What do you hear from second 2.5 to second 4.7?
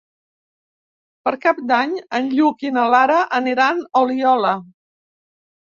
i na Lara aniran a Oliola.